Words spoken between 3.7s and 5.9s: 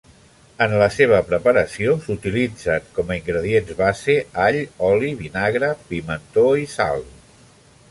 base: all, oli, vinagre,